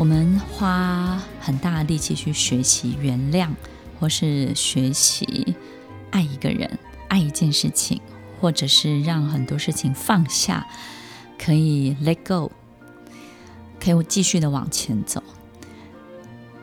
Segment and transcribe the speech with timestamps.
[0.00, 3.50] 我们花很大的力气去学习原谅，
[3.98, 5.54] 或是学习
[6.10, 6.78] 爱一个人。
[7.08, 8.00] 爱一件事情，
[8.40, 10.66] 或者是让很多事情放下，
[11.38, 12.50] 可以 let go，
[13.78, 15.22] 可以继续的往前走。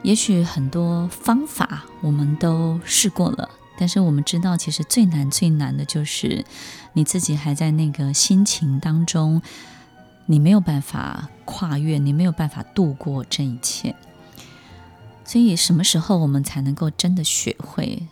[0.02, 6.44] 也许很多方法我们都试过了，但是我们知道，其实最难最难的就是
[6.94, 9.44] 你自己还在那个心情当中，
[10.28, 13.95] 你没有办法跨越，你没有办法度过这一切。
[15.25, 18.08] 所以，什么时候我们才能够真的学会？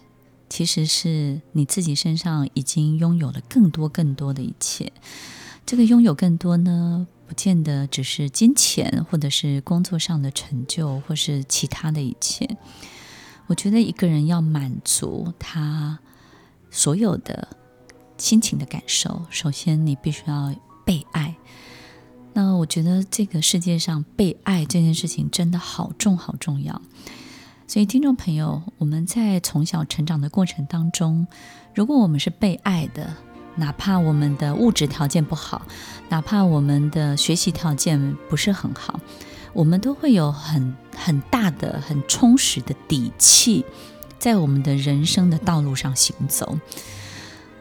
[0.49, 4.91] 其实是你自己身上已经拥有了更多更多的一切。
[5.66, 12.58] 这个拥有更多呢，不见得只是金钱，或者是工作上的成就，或是其他的一切。
[13.47, 15.99] 我觉得一个人要满足他
[16.69, 17.47] 所有的
[18.17, 20.53] 心情的感受，首先你必须要
[20.86, 21.36] 被爱。
[22.38, 26.81] 那我觉得这个世界上被爱这件事情真的好重好重要。
[27.66, 31.25] 所以，听众朋友，我们在从小成长的过程当中，
[31.73, 33.16] 如果我们是被爱的，
[33.55, 35.66] 哪怕我们的物质条件不好，
[36.09, 38.99] 哪怕我们的学习条件不是很好，
[39.53, 43.64] 我们都会有很很大的、很充实的底气，
[44.20, 46.59] 在我们的人生的道路上行走。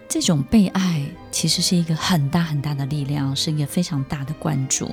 [0.08, 4.88] 这种被爱其实是一个很大很大的力量，是一个非常大的关注。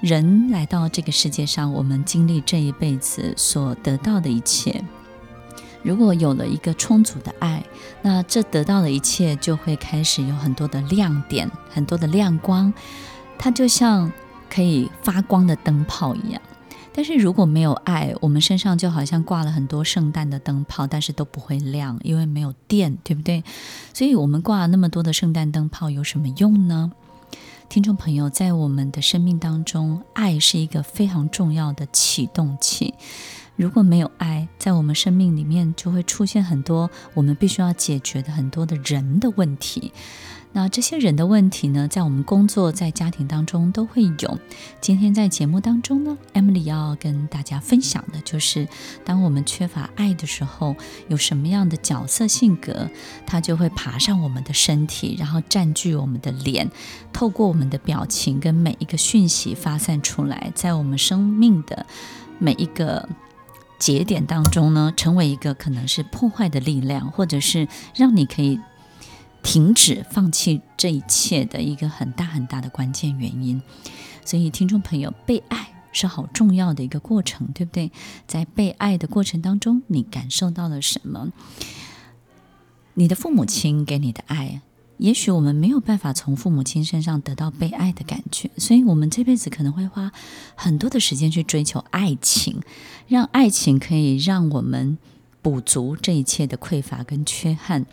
[0.00, 4.82] 人来到这个世界上，我们经历这一辈子所得到的一切，
[5.82, 7.62] 如果有了一个充足的爱，
[8.00, 12.72] 那这得到的一切就会开始有很多的亮点，很多的亮光，
[13.38, 14.10] 它就像
[14.48, 16.40] 可以发光的灯泡一样。
[16.96, 23.42] 但是如果没有爱，我们身上就好像挂了很多圣诞的灯泡，但是都不会亮，因为没有电，对不对？
[23.92, 26.92] 所以我们挂了那么多的圣诞灯泡有什么用呢？
[27.68, 32.94] 听众朋友，在我们的生命当中，爱是一个非常重要的启动器。
[33.56, 39.92] 如果没有爱，在我们生命里面就会出现很多我们必须要解决的很多的人的问题。
[40.56, 44.38] 那这些人的问题呢，在我们工作、在家庭当中都会有。
[44.80, 48.68] 今天在节目当中呢，Emily 要跟大家分享的就是，
[49.04, 50.76] 当我们缺乏爱的时候，
[51.08, 52.88] 有什么样的角色性格，
[53.26, 56.70] 它就会爬上我们的身体，然后占据我们的脸，
[57.12, 61.84] 透过我们的表情跟每一个讯息发散出来，在我们生命的
[62.38, 63.08] 每一个
[63.80, 67.66] 节点当中呢，成为一个可能是破坏的力量，或者是
[67.96, 68.60] 让你可以。
[69.44, 73.62] 停止、放弃这一切的一个很大很大的关键原因，
[74.24, 77.92] 所以听众朋友，被爱是好重要的一个过程，对不对？
[78.26, 81.28] 在被爱的过程当中，你感受到了什么？
[82.94, 84.62] 你的父母亲给你的爱，
[84.96, 90.10] 也许我们没有办法从父母亲身上得到被爱的感觉，所以我们这辈子可能会花
[90.54, 92.62] 很多的时间去追求爱情，
[93.06, 94.96] 让爱情可以让我们
[95.42, 97.84] 补足这一切的匮乏跟缺憾。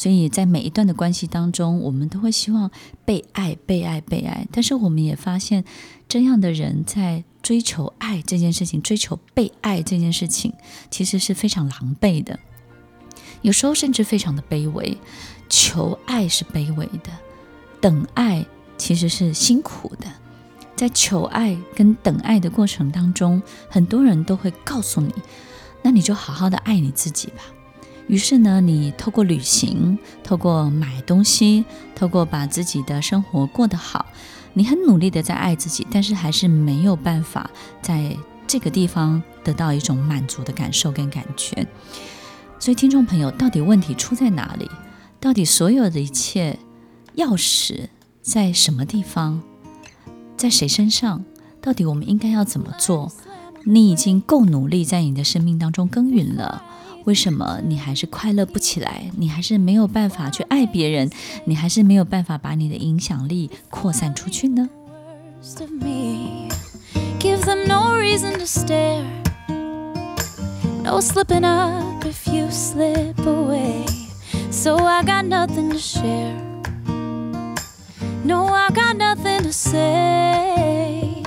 [0.00, 2.70] 所以在每一段的关系当中，我们都会希望
[3.04, 4.46] 被爱、被爱、被爱。
[4.50, 5.62] 但是我们也发现，
[6.08, 10.54] 这样的人在追求爱这件事情、追求被爱这件事情，
[10.90, 12.40] 其实是非常狼狈的。
[13.42, 14.96] 有时候甚至非常的卑微。
[15.50, 17.10] 求爱是卑微的，
[17.78, 18.46] 等爱
[18.78, 20.06] 其实是辛苦的。
[20.76, 25.12] 在求爱跟等爱的过程当中，很多人都会告诉你
[25.84, 27.42] ：“那你就好好的爱你自己吧。”
[28.10, 31.64] 于是呢，你透过旅行，透过买东西，
[31.94, 34.04] 透过把自己的生活过得好，
[34.52, 37.48] 你很努力的在爱自己，但是还是没有办法
[37.80, 38.16] 在
[38.48, 41.64] 这个地方得到一种满足的感受跟感觉。
[42.58, 44.68] 所以，听众朋友，到底问题出在哪里？
[45.20, 46.58] 到底所有的一切
[47.14, 47.90] 钥匙
[48.22, 49.40] 在什么地方？
[50.36, 51.24] 在谁身上？
[51.60, 53.12] 到底我们应该要怎么做？
[53.62, 56.64] 你已经够努力在你的生命当中耕耘了。
[57.04, 59.10] 为什么你还是快乐不起来？
[59.16, 61.10] 你还是没有办法去爱别人？
[61.44, 64.68] 你还是没有办法把你的影响力扩散出去呢
[67.18, 69.04] ？Give gives them no reason to stare.
[70.82, 73.86] No slipping up if you slip away.
[74.50, 76.36] So I got nothing to share.
[78.24, 81.22] No, I got nothing to say.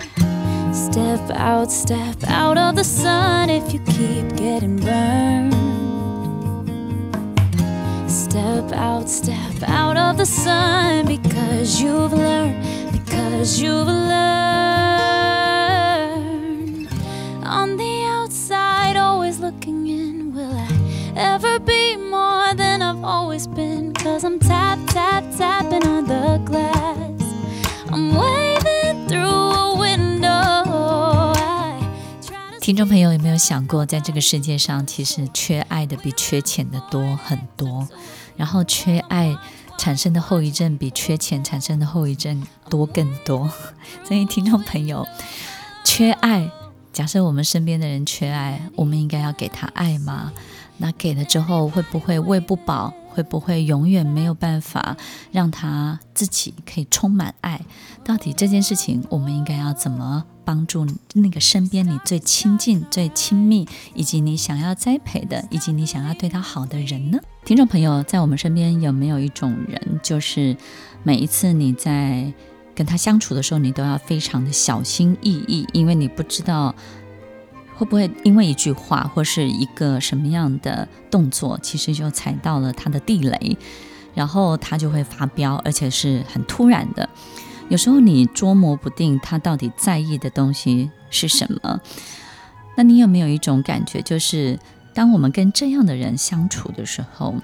[0.74, 5.63] Step out, step out of the sun if you keep getting burned.
[8.33, 12.57] Step out, step out of the sun because you've learned,
[12.93, 14.19] because you've learned.
[17.45, 20.69] On the outside, always looking in, will I
[21.17, 23.93] ever be more than I've always been?
[23.93, 27.23] Cause I'm tap, tap, tapping on the glass.
[27.91, 30.29] I'm waving through a window.
[30.29, 31.81] I
[32.23, 37.89] try to 听众朋友有没有想过，在这个世界上，其实缺爱的比缺钱的多很多，
[38.36, 39.36] 然后缺爱
[39.78, 43.50] 产生的后遗症比缺钱产生的后遗症多更多。
[44.04, 45.06] 所以，听众朋友，
[45.84, 46.50] 缺爱，
[46.92, 50.32] 假设我们身边的人缺爱，我们应该要给他爱吗？
[50.78, 52.94] 那给了之后，会不会喂不饱？
[53.14, 54.98] 会不会永远没有办法
[55.32, 57.62] 让他自己可以充满爱？
[58.04, 67.20] 到底这件事情，我们应该要怎么帮助那个身边你最亲近、最亲密，以及你想要栽培的，以及你想要对他好的人呢？
[67.46, 70.58] 听众朋友，在我们身边有没有一种人，就是
[71.04, 72.34] 每一次你在
[72.76, 76.74] 跟他相处的时候，你都要非常的小心翼翼，因为你不知道。
[77.84, 83.58] 会不会因为一句话或是一个什么样的动作，其实就踩到了他的地雷，
[84.14, 87.10] 然后他就会发飙，而且是很突然的。
[87.68, 91.82] 有时候你捉摸不定他到底在意的东西是什么。
[92.78, 94.58] 那你有没有一种感觉，就是
[94.94, 97.36] 当我们跟这样的人相处的时候，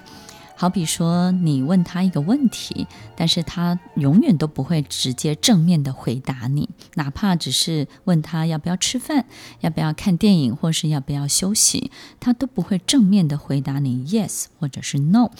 [0.60, 2.86] 好比说，你问他一个问题，
[3.16, 9.24] 但是他永远都不会直接正面的回答你，哪怕只是问他要不要吃饭，
[9.60, 11.90] 要不要看电影，或是要不要休息，
[12.20, 15.30] 他都不会正面的回答你 yes 或者是 no。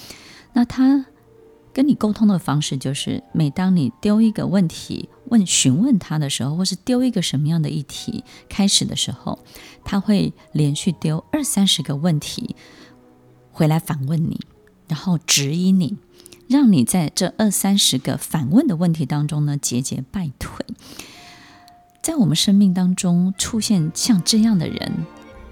[0.54, 1.04] 那他
[1.74, 9.38] 跟你沟通的方式就是，每当你丢一个问题问询问他的时候，或是丢一个什么样的议题开始的时候，
[9.84, 12.56] 他会连续丢二三十个问题
[13.52, 14.40] 回来反问你。
[14.90, 15.96] 然后指引你，
[16.48, 20.66] 让你在这二三十个反问的问题当中呢，节节败退。
[22.02, 25.06] 在我们生命当中出现像这样的人，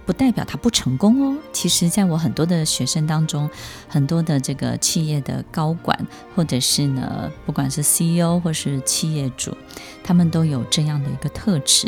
[0.08, 1.36] 不代表他不成功哦。
[1.52, 3.50] 其实，在我很多的学生当中，
[3.86, 9.54] 很多的这个企业的高管，或者是呢，不管是 CEO 或是企业主，
[10.02, 11.86] 他们都有这样的一个特质。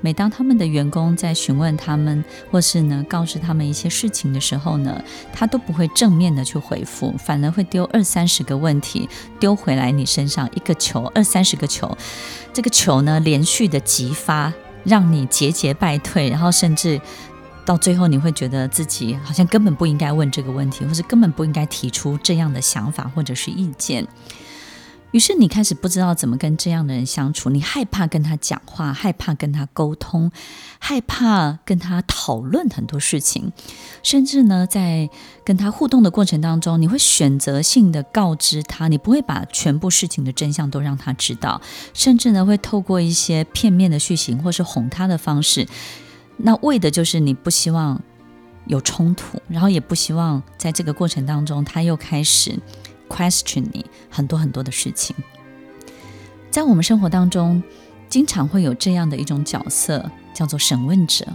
[0.00, 5.02] 每当他们的员工在询问他们，或是呢告诉他们一些事情的时候呢，
[5.32, 9.08] 他都不会正面的去回复，反而会丢二三十个问题
[9.40, 11.98] 丢回来你身上，一个球，二三十个球，
[12.52, 14.52] 这个球呢连续的急发，
[14.84, 17.00] 让你节节败退，然后甚至。
[17.66, 24.06] 到最后，你会觉得自己好像根本不应该问这个问题，或是根本不应该提出这样的想法或者是意见。
[25.12, 30.30] 于是你开始不知道怎么跟这样的人相处，你害怕跟他讲话，害怕跟他沟通，
[30.78, 33.52] 害怕跟他讨论很多事情，
[34.02, 35.08] 甚至呢，在
[35.42, 41.60] 跟他互动的过程当中，你会选择性的告知他，你不会把全部事情的真相都让他知道，
[41.94, 45.66] 甚至呢，会透过一些片面的叙情或是哄他的方式。
[46.36, 48.00] 那为的就是你不希望
[48.66, 52.58] 有冲突，然后也不希望在这个过程当中他又开始
[53.08, 55.14] question 你很多很多的事情。
[56.50, 57.62] 在我们生活当中，
[58.08, 61.26] 经常会有这样的一种角色，叫做审问者。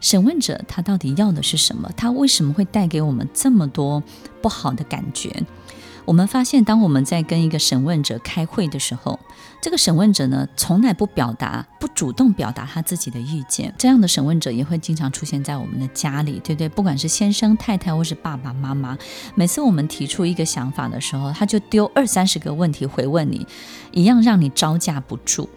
[0.00, 1.90] 审问者他到底要的是什么？
[1.96, 4.02] 他为什么会带给我们这么多
[4.40, 5.30] 不好的感觉？
[6.04, 9.18] 我们发现，当我们在跟一个审问者开会的时候，
[9.60, 13.72] 这个审问者呢，从来不表达、不主动表达他自己的意见。
[13.78, 16.68] 这样的审问者也会经常出现在我们的家里，对不对？
[16.68, 18.96] 不管是先生、太太，或是爸爸妈妈，
[19.34, 23.46] 每次我们提出一个想法的时候，他就丢二三十个问题回问你，
[23.92, 25.48] 一样让你招架不住。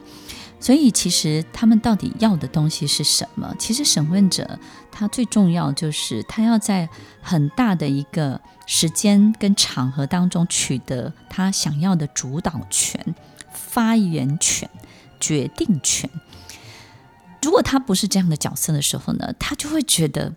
[0.64, 3.54] 所以，其实他们到底要的东西是什么？
[3.60, 4.58] 其实，审问者
[4.90, 6.88] 他最重要就是他要在
[7.22, 13.14] 很大的一个时间跟场合当中取得他想要的主导权、
[13.52, 14.70] 发言权、
[15.20, 16.10] 决定权。
[17.42, 20.34] 如果他不是这样的角色的时候呢，他就会觉得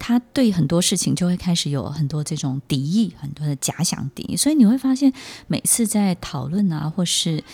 [0.00, 4.36] 他对很多事情就会开始有很多这种敌意，很多的假想敌意。
[4.36, 5.12] 所以你会发现，
[5.46, 7.44] 每次在讨论啊，或是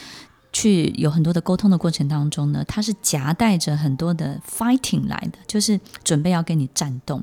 [0.53, 7.23] 去有很多的沟通的过程当中呢，他是夹带着很多的 fighting 来的，就是准备要跟你战斗。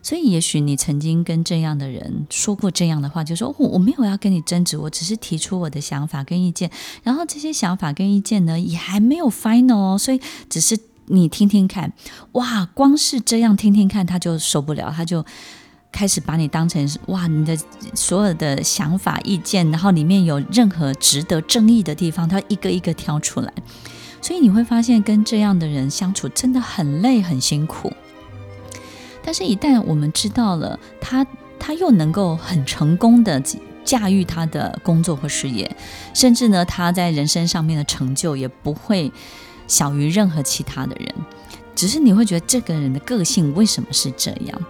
[0.00, 6.70] 所以，也许你曾经跟这样的人说过这样的话，就说我我没有要跟你争执，我只是提出我的想法跟意见，
[7.02, 11.92] 然后这些想法跟意见呢也还没有 final 哦，所以只是你听听看，
[12.32, 15.24] 哇，光是这样听听看，他就受不了，他就
[15.90, 17.56] 开始把你当成哇，你的
[17.94, 23.52] 所有的想法意见，然后里面有任何值得争议的地方，他一个一个挑出来。
[24.20, 27.92] 所以你会发现，跟这样的人相处真的很累、很辛苦。
[29.22, 31.26] 但是，一旦我们知道了他，
[31.58, 33.42] 他又能够很成功的
[33.84, 35.70] 驾驭他的工作或事业，
[36.14, 39.10] 甚至呢，他在人生上面的成就也不会
[39.66, 41.14] 小于任何其他的人。
[41.74, 44.60] 只是你会觉得这个人的个性为什么是这样？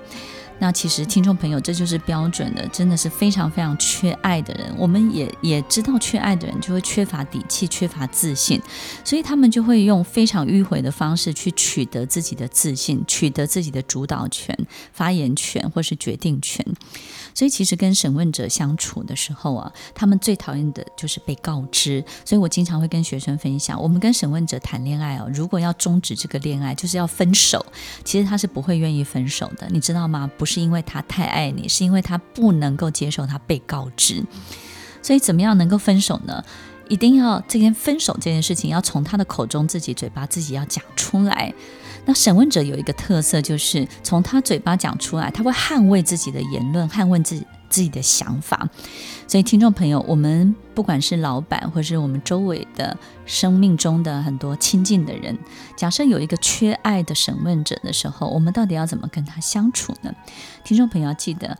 [0.61, 4.75] 那其实听众朋友，这就是标准的，真的是非常非常缺爱的人。
[4.77, 8.61] 我们也也知道，缺爱的人就会缺乏底气，缺乏自信，
[9.05, 14.57] 所以他们就会用非常迂回的方式去取得自己的自信，取得自己的主导权、
[14.93, 16.65] 发言权或是决定权。
[17.35, 22.05] 所以，其实跟审问者相处的时候啊，他们最讨厌的就是被告知。
[22.25, 27.65] 所以我经常会跟学生分享，我们跟审问者谈恋爱哦，如果要终止这个恋爱，就是要分手，
[28.03, 30.29] 其实他是不会愿意分手的，你知道吗？
[30.37, 34.25] 不是因为他太爱你，是因为他不能够接受他被告知。
[35.02, 36.43] 所以，怎么样能够分手呢？
[36.88, 41.52] 一定要这件分手这件事情要从他的口中、自己嘴巴、自己要讲出来。
[42.07, 48.69] 那审问者有一个特色，就是从他嘴巴讲出来，他会捍卫自己的言论，捍卫自己自己的想法。
[49.27, 52.97] 所以，听众朋友，我们不管是老板，或是我们周围的
[53.27, 55.39] 生命中的很多亲近的人，
[55.77, 60.15] 假设有一个缺爱的审问者的时候，我们到底要怎么跟他相处呢？
[60.65, 61.59] 听众朋友要记得，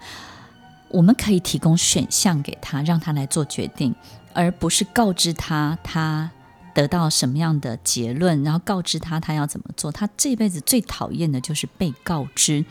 [0.89, 3.95] 我们可以提供选项给他，让他来做决定，
[4.33, 6.31] 而不是告知他他。
[6.79, 9.91] 得到什么样的结论，然后告知他他要怎么做。
[9.91, 12.65] 他这辈子最讨厌的就是被告知，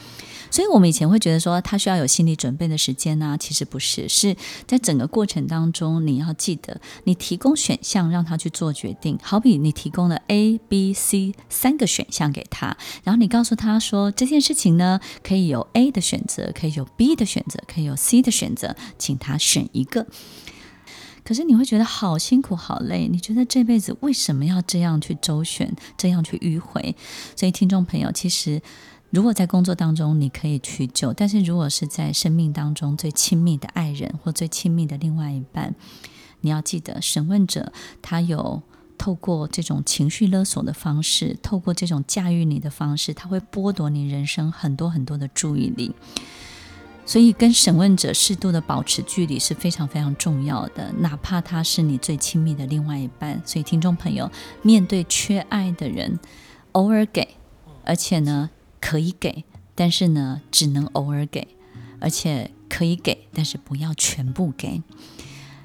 [0.49, 9.19] 所以我们以前会觉得说他需要有心理准备的时间呢、其实不是，是在整个过程当中，你要记得，你提供选项让他去做决定。
[9.21, 20.07] 好比你提供了 A、B、C 三个选项给他，然后你告诉他说这件事情呢，可以有 A 的选择，可以有 B 的选择，可以有 C 的选择，请他选一个。
[21.27, 26.95] 可是你会觉得好辛苦、好累，你觉得这辈子为什么要这样去周旋、这样去迂回？
[27.35, 28.61] 所以，听众朋友，其实
[29.09, 35.75] 如果在工作当中你可以去救，但是如果是在生命当中最亲密的爱人或最亲密的另外一半，
[36.39, 38.61] 你要记得，审问者他有
[38.97, 45.93] 透过这种情绪勒索的方式，透过这种驾驭你的方式，他会剥夺你人生很多很多的注意力。
[47.07, 53.41] 所以，跟审问者适度的保持距离是非常非常重要的，哪怕他是你最亲密的另外一半。
[53.45, 54.29] 所以，听众朋友，
[54.61, 56.19] 面对缺爱的人，
[56.73, 57.25] 偶尔给，
[57.85, 58.49] 而且呢
[58.81, 61.47] 可以给，但是呢只能偶尔给，
[62.01, 64.83] 而且可以给，但是不要全部给。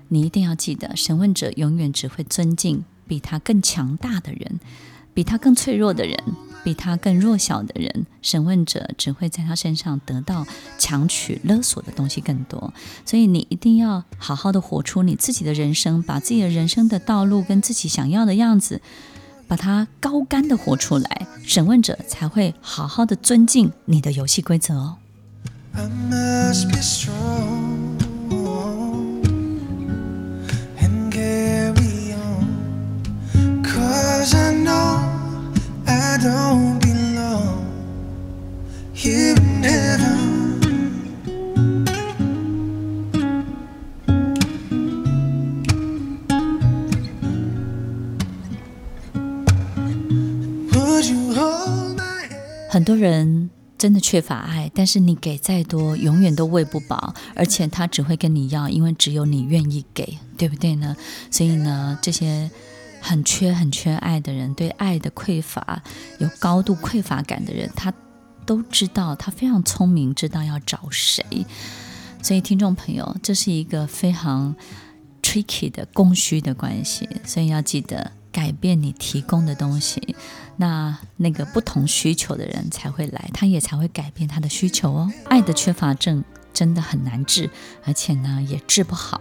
[0.08, 4.61] 你一定要记得，审问者永远只会尊敬比他更强大的人，
[5.12, 6.16] 比他更脆弱的人。
[6.64, 10.47] 比他更弱小的人，审问者只会在他身上得到
[10.78, 12.73] 强取勒索的东西更多。
[13.04, 18.81] 所以你一定要好好的活出你自己的人生，把自己的人生的道路跟自己想要的样子，
[19.49, 24.97] 把它高干的活出来，审问者才会好好的尊敬你的游戏规则哦。
[52.68, 60.96] 很多人真的缺乏爱，但是你给再多，永远都喂不饱，而且他只会跟你要，因为只有你愿意给，对不对呢？
[61.30, 62.50] 所以呢，这些。
[63.02, 65.82] 很缺很缺爱的人，对爱的匮乏
[66.18, 67.92] 有高度匮乏感的人，他
[68.47, 71.25] 都知道，他非常聪明，知道要找谁。
[72.23, 74.54] 所以，听众朋友，这是一个非常
[75.21, 80.14] tricky 的供需的关系，所以要记得改变你提供的东西，
[80.56, 85.12] 那那个不同需求的人才会来，他也才会改变他的需求哦。
[85.28, 87.50] 爱的缺乏症真的很难治，
[87.85, 89.21] 而且呢，也治不好。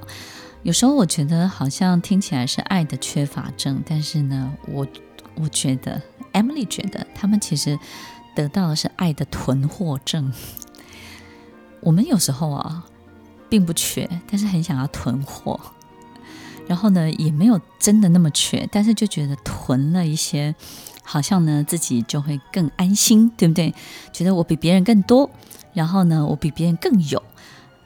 [0.63, 4.86] 有时候我觉得好像听起来是爱的缺乏症，但是呢，我
[5.36, 6.00] 我觉得
[6.34, 7.80] Emily 觉得他们其实
[8.36, 10.32] 得到的是爱的囤货症。
[11.80, 12.86] 我们有时候啊，
[13.50, 15.60] 并不缺，但是很想要囤货，
[16.68, 20.53] 然后呢，也没有真的那么缺，但是就觉得囤了一些，
[21.03, 23.74] 好像呢自己就会更安心，对不对？
[24.13, 25.32] 觉得我比别人更多，
[25.74, 27.24] 然后呢，我比别人更有。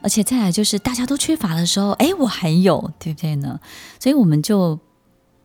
[0.02, 3.58] 而且再来就是大家都缺乏的时候，哎，我还有，对不对呢？
[3.98, 4.78] 所以我们就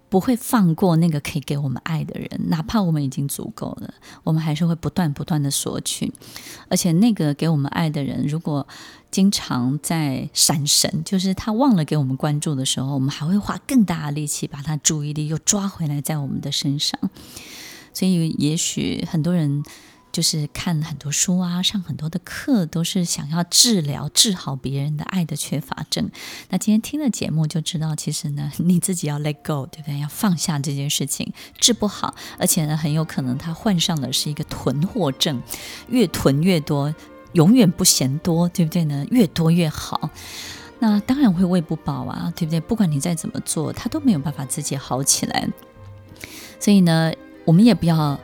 [0.07, 3.93] 不会放过那个可以给我们爱的人，哪怕我们已经足够了，
[4.23, 6.13] 我们还是会不断不断的索取。
[6.69, 8.67] 而且那个给我们爱的人，如果
[9.09, 16.99] 经常在闪神，就是他忘了给我们关注的时候，我们还会花更大的力气把他注意力又抓回来在我们的身上。
[17.93, 19.63] 所以，也许很多人。
[20.11, 26.09] 就是看很多书啊，上很多的课，都是想要治疗、治好别人的爱的缺乏症。
[26.49, 29.99] 那今天听了节目就知道，其实呢， 你自己要 let go，对不对？
[29.99, 35.41] 要放下这件事情，治不好，而且呢，很有可能他患上的是一个囤货症，
[35.87, 36.93] 越囤越多，
[37.33, 39.05] 永远不嫌多，对不对呢？
[39.11, 40.09] 越多越好，
[40.79, 42.59] 那当然会喂不饱啊，对不对？
[42.59, 45.47] 不管你再怎么做，他都没有办法自己好起来。
[46.59, 47.13] 所以呢，
[47.45, 48.19] 我们也不要。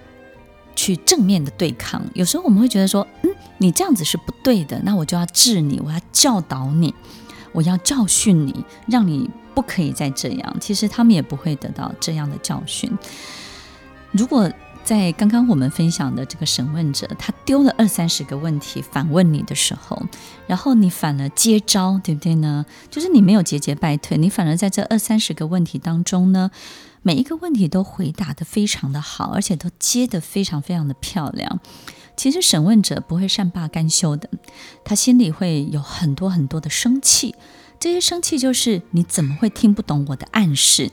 [0.77, 6.93] 去正面的对抗，有时候我们会觉得说，嗯，你这样子是不对的，那我就要治你，我要教导你，
[7.51, 10.55] 我要教训你，让你不可以再这样。
[10.61, 12.95] 其实他们也不会得到这样的教训。
[14.11, 14.49] 如果
[14.83, 20.01] 在刚刚我们分享的这个审问者，他丢了二三十个问题反问你的时候，
[20.45, 22.63] 然后你反而接招，对不对呢？
[22.91, 26.51] 就是你没有节节败退，你反而在这二三十个问题当中呢。
[27.01, 31.59] 每一个问题都回答得非常的好，而且都接得非常非常的漂亮。
[32.15, 34.29] 其实审问者不会善罢甘休的，
[34.83, 37.35] 他心里会有很多很多的生气。
[37.79, 40.91] 这些生气就是你怎么会听不懂我的暗示？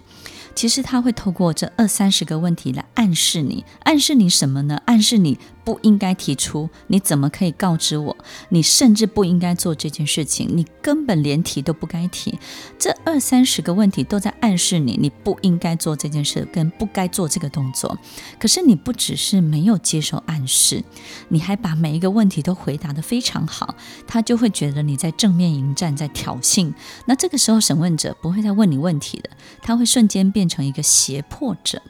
[0.54, 4.82] 其实他会透过这二三十个问题来暗示你，暗示你什么呢？
[4.84, 5.38] 暗示你。
[5.64, 8.16] 不应该提出，你怎么可以告知我？
[8.50, 12.38] 你甚至不应该做这件事情，你根本连提都不该提。
[12.78, 17.97] 这二三十个问题都在暗示你，你不应该做这件事，跟不该做这个动作。
[18.38, 20.85] 可是你不只是没有接受暗示，
[21.28, 23.75] 你还把每一个问题都回答得非常好，
[24.06, 26.73] 他就会觉得你在正面迎战，在挑衅。
[27.06, 29.30] 那这个时候，审问者不会再问你问题的，
[29.62, 31.80] 他会瞬间变成一个胁迫者。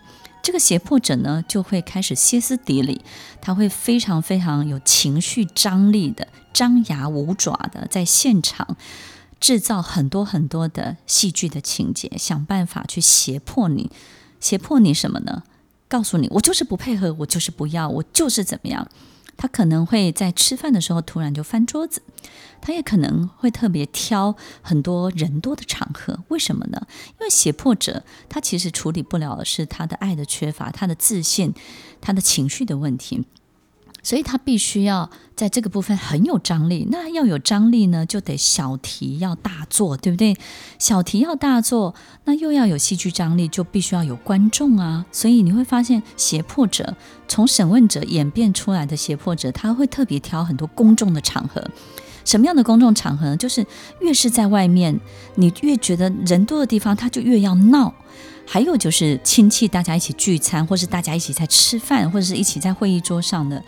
[0.45, 3.00] 这个胁迫者呢，就会开始歇斯底里，
[3.41, 8.76] 他会非常非常有情绪张力的，张牙舞爪的，在现场
[9.41, 13.91] 制造很多很多的戏剧的情节，想办法去胁迫你，
[14.39, 15.45] 胁迫你什么呢？
[15.89, 18.87] 告诉你，我就是不配合，我就是不要，我就是怎么样。
[19.36, 22.02] 他可能会在吃饭的时候突然就翻桌子，
[22.60, 26.25] 他也可能会特别挑很多人多的场合。
[26.28, 26.86] 为什么呢？
[27.12, 31.52] 因为胁迫者他其实处理不了的是他的爱的缺乏，他的自信，
[32.00, 33.25] 他的情绪的问题。
[34.04, 36.86] 所以他必须要在这个部分很有张力。
[36.90, 40.36] 那要有张力呢，就得小题要大做，对不对？
[40.78, 45.04] 小题要大做，那又要有戏剧张力，就必须要有观众啊。
[45.10, 46.95] 所以你会发现，胁迫者
[47.26, 51.69] 从审问者演变出来的胁迫者，他会特别挑很多公众的场合。
[52.25, 53.36] 什么样的公众场合呢？
[53.36, 53.67] 就是
[54.00, 54.99] 越是在外面，
[55.34, 57.93] 你越觉得人多的地方，他就越要闹。
[58.47, 63.62] 还有就是亲戚大家一起聚餐，或是大家一起在吃饭，或者是一起在会议桌上的。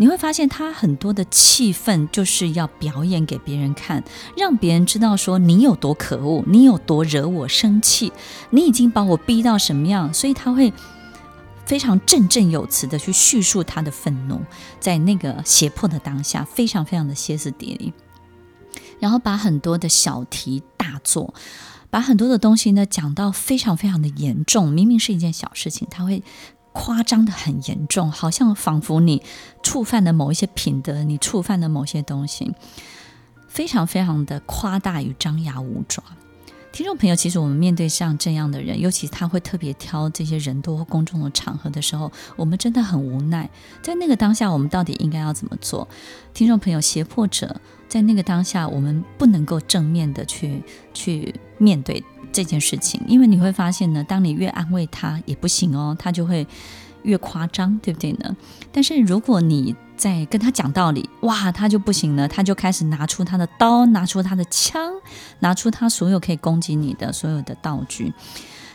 [0.00, 4.02] 你会发现他很多的气氛就是要表演给别人看，
[4.36, 8.12] 让别人知道说你有多可恶，你有多惹我生气，
[8.50, 10.72] 你已经把我逼到什么样，所以他会
[11.66, 14.40] 非常振振有词的去叙述他的愤怒，
[14.78, 17.92] 在那个胁迫的当下，非常非常的歇斯底里，
[19.00, 21.34] 然后把很多的小题大做，
[21.90, 26.22] 把很多的东西呢讲到非常非常的严重，明明是一件小事情，他会。
[26.72, 29.22] 夸张得很严重，好像仿佛你
[29.62, 32.52] 触犯了某一些品德，你触犯了某些东西，
[33.48, 36.02] 非常非常的夸大与张牙舞爪。
[36.70, 43.48] 听众朋友，其实我们面对像这样的人，尤其他会特别挑这些人多或公众的场合的时候，我们真的很无奈。
[43.82, 45.88] 在那个当下，我们到底应该要怎么做？
[46.34, 50.62] 听众朋友，胁迫者在那个当下，我们不能够正面的去
[50.94, 52.04] 去面对。
[52.38, 56.46] 这件事情，因为你会发现呢，当你越安慰他也不行哦，他就会
[57.02, 58.36] 越夸张，对不对呢？
[58.70, 64.80] 但是如果你在跟他讲道理，哇，他就不行了，他就开始拿出他的刀，拿出他的枪，
[65.40, 68.12] 拿出他所有可以攻击你的所有的道具，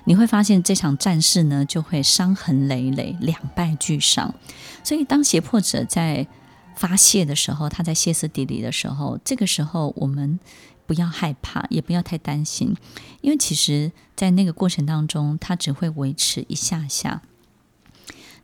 [0.04, 4.36] 你会发现这场战事呢就会伤痕累累，两败俱伤。
[4.84, 6.28] 所以当胁迫者在
[6.76, 10.38] 发泄的时候，他在歇斯底里的时候，这个时候我们。
[10.86, 12.76] 不要害怕，也不要太担心，
[13.22, 17.22] 因为其实，在那个过程当中，它只会维持一下下。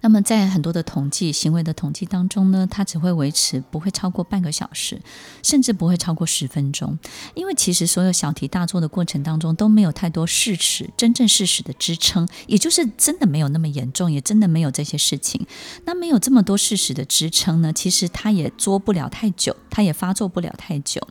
[0.02, 5.02] 那么，在很多的统计行为的统计当中呢，它只会维持不会超过半个小时，
[5.44, 6.98] 甚至不会超过十分钟。
[7.34, 15.46] 因为其实所有小题大做的过程当中都没有太多事实、真正事实的支撑，也就是真的没有那么严重，也真的没有这些事情。
[15.86, 21.06] 那没有这么多事实的支撑呢，其实它也作不了太久，它也发作不了太久。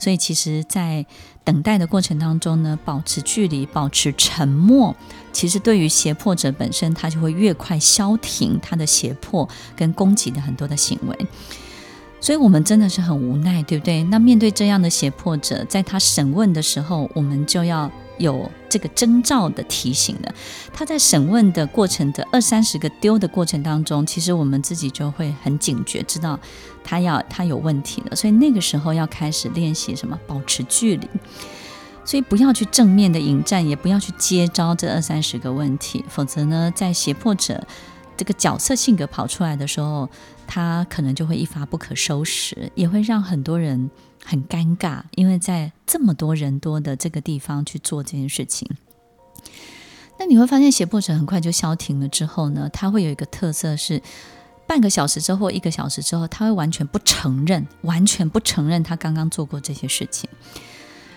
[0.00, 1.06] 所以，其实，在
[1.44, 4.96] 等待的过程当中呢，保持距离，保持沉默，
[5.32, 11.26] 其实对于胁迫者本身，他就会越快消停他的胁迫跟攻击的很多的行为。
[12.20, 14.04] 所以，我们真的是很无奈，对不对？
[14.04, 20.32] 那面对这样的胁迫者，在他审问的时候，我们就要有这个征兆的提醒了。
[20.72, 26.38] 他在审问的过程的二三十个丢的过程当中，其实我们自己就会很警觉，知道
[26.84, 28.14] 他要他有问题了。
[28.14, 30.16] 所以那个时候要开始练习什么？
[30.28, 31.08] 保持距离。
[32.04, 37.66] 所以不要去正面的迎战，也不要去接招这二三十个问题，否则呢，在胁迫者
[38.16, 40.08] 这个角色性格跑出来的时候，
[40.46, 43.90] 他可能就会一发不可收拾，也会让很多人
[44.24, 48.68] 很尴尬，因为在这么多人多的这个地方去做这件事情。
[50.18, 54.00] 那你会发现，胁迫者很快就消停了之后呢，他会有一个特色是，
[54.68, 60.28] 半个小时之后、一个小时之后，他会完全不承认，完全不承认他刚刚做过这些事情，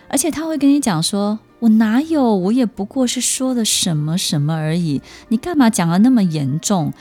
[0.07, 2.35] 而且他会跟你讲说：“我哪有？
[2.35, 6.93] 我也不过是说的什么什么而已，你干嘛讲得那么严重？”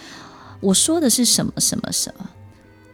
[0.60, 2.30] 我说的是什么什么什么？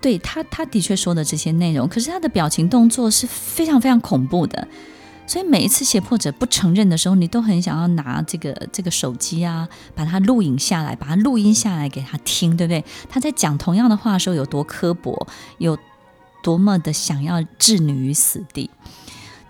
[0.00, 4.66] 对他，他的确说的这些内容，可是他的表情动作是非常非常恐怖的。
[5.26, 12.84] 所以每一次胁迫者不承认的时候，你都很想要拿这个这个手机啊，把它录影下来，把它录音下来给他听，对不对？
[13.08, 15.78] 他在讲同样的话的时候有多刻薄，有
[16.42, 18.68] 多么的想要置你于死地。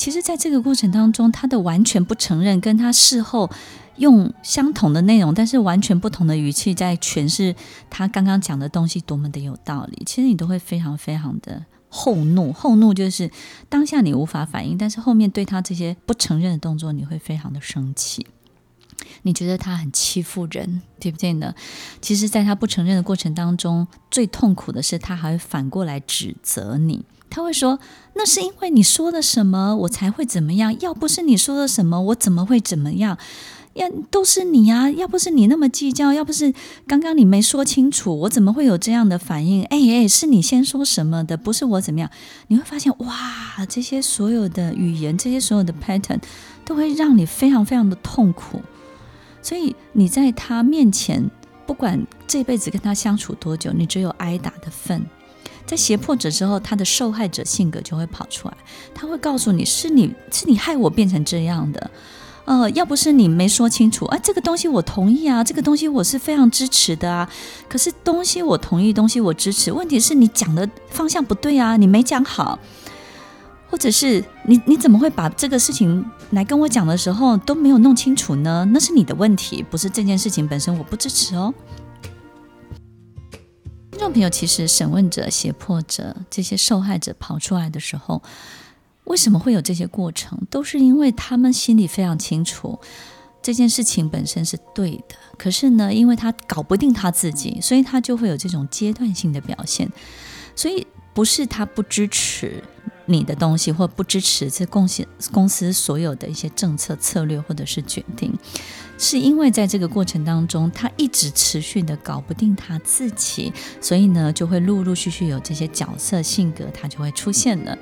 [0.01, 3.51] 其实，在这个过程当中，他的完全不承认，跟他事后。
[3.97, 7.55] 用相同的内容，但是完全不同的语气在诠释
[7.91, 10.03] 他刚刚讲的东西，多么的有道理。
[10.07, 13.31] 其实你都会非常非常的后怒，后怒就是
[13.69, 18.27] 当下你无法反应，但是后面对他这些不承认的动作，你会非常的生气。
[19.23, 21.55] 你觉得他很欺负人，对不对呢？
[22.01, 27.05] 其实，在他不承认的过程当中，最痛苦的是他还会反过来指责你。
[27.29, 27.79] 他会说
[28.15, 30.81] ：“那是因为你说了什么，我才会怎么样。
[30.81, 33.17] 要不是你说了什么，我怎么会怎么样？”
[33.75, 34.91] 要都是你呀！
[34.91, 36.53] 要不是你那么计较，要不是
[36.89, 39.63] 刚刚你没说清楚，我怎么会有这样的反应？
[39.67, 42.11] 哎哎，是你先说什么的，不是我怎么样？
[42.49, 46.19] 你会发现，哇，这些所有的语言，这些所有的 pattern，
[46.65, 48.61] 都会让你非常非常的痛苦。
[49.43, 51.31] 所以你在他面前，
[51.67, 55.05] 不管这辈子跟他相处多久，你只有挨打的份。
[55.67, 58.57] 在胁迫者之后，他的受害者性格就会跑出来，
[58.93, 61.91] 他会告诉你是你是你害我变成这样的。
[62.47, 67.31] 呃，要不是你没说清楚，啊，这个东西我同意啊，这个东西我是非常支持的啊。
[67.69, 72.59] 可是东西我同意，东西我支持，问题是你讲的方向不对啊，你没讲好，
[73.71, 78.69] 或者是你你怎么会把这个事情来跟我讲的时候都没有弄清楚呢？
[78.73, 81.55] 那是你的问题，不是这件事情本身我不支持哦。
[83.93, 88.21] 听众朋友，其实审问者、胁迫者这些受害者跑出来的时候。
[89.05, 90.39] 为什么会有这些过程？
[90.51, 92.79] 都是因为他们心里非常清楚
[93.43, 99.91] 这件事情本身是对的，可是呢，因为他搞不定他自己，所以他就会有这种阶段性的表现。
[100.55, 102.63] 所以不是他不支持
[103.11, 108.33] 你的东西，或不支持这贡献公司所有的一些政策策略或者是决定，
[108.99, 117.77] 是因为在这个过程当中，他一直持续的搞不定他自己，所以呢，就会陆陆续续有这些角色性格，他就会出现了。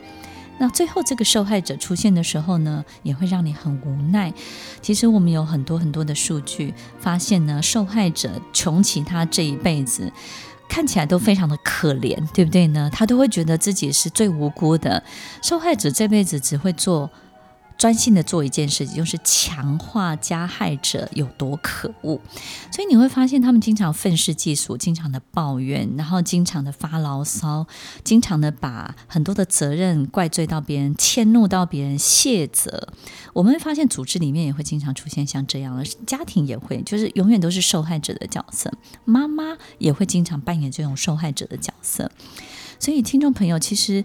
[0.61, 4.35] 那最后这个受害者出现的时候呢，也会让你很无奈。
[4.83, 10.13] 其实我们有很多很多的数据发现呢，受害者穷其他这一辈子，
[10.69, 12.91] 看起来都非常的可怜，对不对呢？
[12.93, 15.03] 他都会觉得自己是最无辜的。
[15.43, 17.11] 受害者这辈子只会做。
[17.79, 22.21] 专心的做一件事情，就是强化加害者有多可恶。
[22.73, 27.67] 所以你会发现，他们经常愤世嫉俗，经常的抱怨，然后经常的发牢骚，
[28.03, 32.89] 经常的把很多的责任怪罪到别人，迁怒到别人，卸责。
[33.33, 38.73] 我们会发现，组织里面也会经常出现像这样的，家庭也会，就是永远都是受害者的角色。
[39.05, 42.11] 妈妈也会经常扮演这种受害者的角色。
[42.81, 44.05] 所以，听众朋友，其实。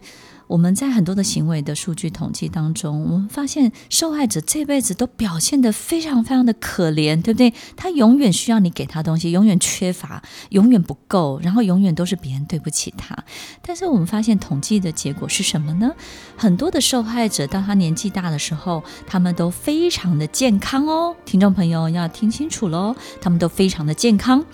[0.53, 7.51] 我们在很多的行为的数据统计当中，我们发现受害者这辈子都表现得非常非常的可怜，对不对？
[7.75, 13.17] 他永远需要你给他东西，永远缺乏，永远不够，然后永远都是别人对不起他。
[13.63, 15.91] 但是我们发现统计的结果是什么呢？
[16.37, 21.15] 很多的受害者当他年纪大的时候，他们都非常的健康哦。
[21.25, 24.45] 听众朋友要听清楚喽，他们都非常的健康。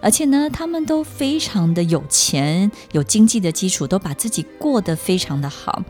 [0.00, 5.82] 而且呢，他们都非常的有钱，有经济的基础，都把自己过得非常的好。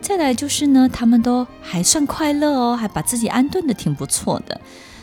[0.00, 4.60] 再来就是呢，他们都还算快乐哦，还把自己安顿得挺不错的。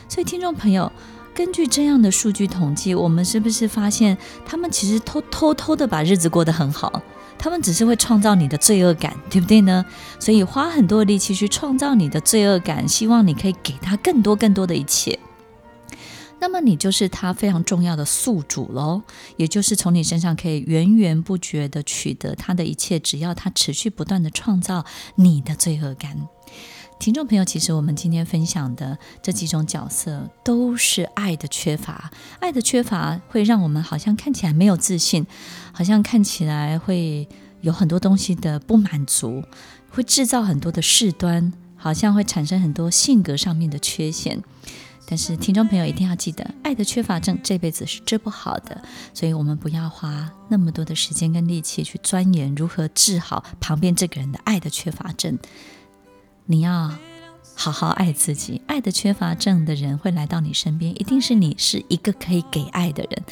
[0.08, 0.92] 所以，听众朋友，
[1.34, 7.02] 根据这样的数据统计，我们是不是发现他们其实偷偷偷的把日子过得很好？
[7.38, 9.84] 他们只是会创造你的罪恶感，对不对呢？
[10.20, 15.18] 所以花很多力气去创造你的罪恶感，希望你可以给他更多更多的一切。
[16.42, 19.00] 那么你就是他非常重要的宿主喽，
[19.36, 26.26] 也就是从你身上可以源源不绝地取得他的一切，只要他持续不断地创造你的罪恶感。
[26.98, 35.24] 听众朋友，其实我们今天分享的这几种角色都是爱的缺乏，爱的缺乏会让我们好像看起来没有自信，
[35.72, 37.28] 好像看起来会
[37.60, 39.44] 有很多东西的不满足，
[39.90, 44.42] 会制造很多的事端，好像会产生很多性格上面的缺陷。
[45.04, 55.38] 但是，听众朋友一定要记得，爱的缺乏症这辈子是治不好的，所以我们不要花那么多的时间跟力气去钻研如何治好旁边这个人的爱的缺乏症。
[56.46, 56.90] 你要
[57.54, 63.22] 好好爱自己，爱的缺乏症的人会来到你身边，一定是你是一个可以给爱的人。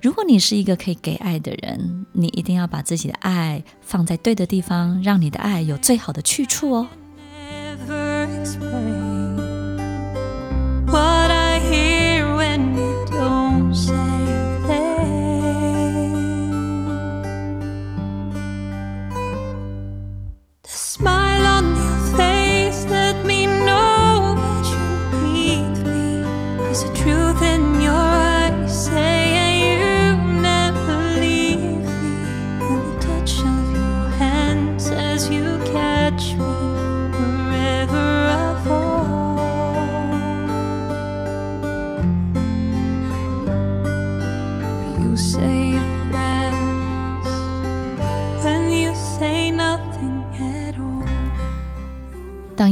[0.00, 6.86] 如果你是一个可以给爱的人，你一定要把自己的爱放在对的地方，让你的爱有最好的去处哦。
[13.78, 13.94] The
[20.64, 24.78] smile on your face let me know that you
[25.22, 26.24] need me.
[26.58, 27.87] There's a truth in your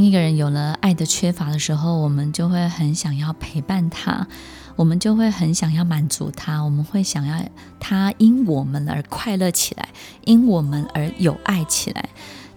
[0.07, 4.25] 一个人有了爱的缺乏的时候，我们就会很想要陪伴他，
[4.77, 7.43] 我们就会很想要满足他，我们会想要
[7.77, 9.89] 他因我们而快乐起来，
[10.23, 12.07] 因我们而有爱起来。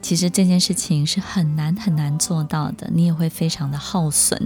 [0.01, 4.41] 其实这件事情是很难很难做到的，你也会非常的耗损，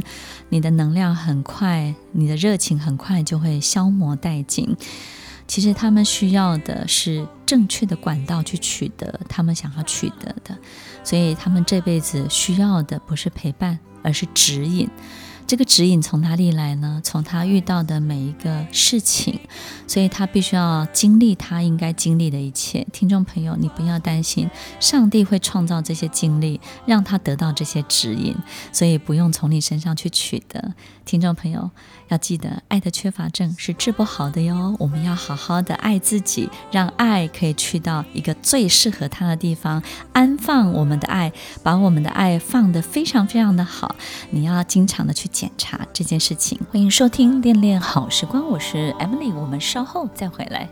[0.48, 4.74] 你的能量很快，你的热情很快就会消磨殆尽。
[5.46, 10.56] 其实他们需要的是正确的管道去取得他们想要取得的，
[11.02, 14.88] 所以他们这辈子需要的不是陪伴，而是指引。
[15.46, 17.02] 这个指引从哪里来呢？
[17.04, 19.38] 从他遇到的每一个事情，
[19.86, 22.86] 所以他必须要经历他应该经历的一切。
[22.94, 24.48] 听众朋友，你不要担心，
[24.80, 28.34] 上帝会创造这些经历，让他得到这些指引，
[28.72, 30.72] 所以不用从你身上去取得。
[31.04, 31.70] 听众朋友
[32.08, 34.74] 要记得，爱的缺乏症是治不好的哟。
[34.78, 39.82] 我们要好好的爱自己，让爱可以去到一个最适合他的地方，
[40.14, 41.30] 安放我们的爱，
[41.62, 43.94] 把我们的爱放得非常非常的好。
[44.30, 45.28] 你要经常的去。
[45.34, 50.68] 检查这件事情，欢迎收听《恋恋好时光》，我是 Emily，我们稍后再回来。